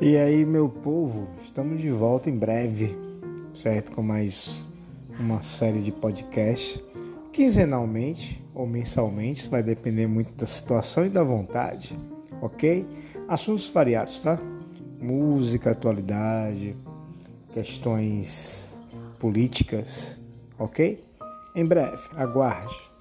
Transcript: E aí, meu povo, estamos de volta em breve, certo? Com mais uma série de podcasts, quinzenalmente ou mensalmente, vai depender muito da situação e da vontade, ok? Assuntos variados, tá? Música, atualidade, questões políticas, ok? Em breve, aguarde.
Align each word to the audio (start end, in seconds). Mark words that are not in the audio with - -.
E 0.00 0.16
aí, 0.16 0.44
meu 0.44 0.68
povo, 0.68 1.28
estamos 1.42 1.80
de 1.80 1.90
volta 1.90 2.28
em 2.28 2.36
breve, 2.36 2.96
certo? 3.54 3.92
Com 3.92 4.02
mais 4.02 4.66
uma 5.18 5.42
série 5.42 5.80
de 5.80 5.92
podcasts, 5.92 6.82
quinzenalmente 7.32 8.42
ou 8.54 8.66
mensalmente, 8.66 9.48
vai 9.48 9.62
depender 9.62 10.06
muito 10.06 10.32
da 10.34 10.46
situação 10.46 11.06
e 11.06 11.08
da 11.08 11.22
vontade, 11.22 11.96
ok? 12.40 12.86
Assuntos 13.28 13.68
variados, 13.68 14.20
tá? 14.22 14.38
Música, 15.00 15.70
atualidade, 15.70 16.76
questões 17.52 18.76
políticas, 19.20 20.20
ok? 20.58 21.04
Em 21.54 21.64
breve, 21.64 22.02
aguarde. 22.16 22.91